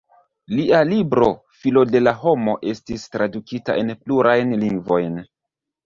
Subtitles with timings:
[0.59, 1.27] Lia libro
[1.59, 5.27] "Filo de la homo" estis tradukita en plurajn lingvojn.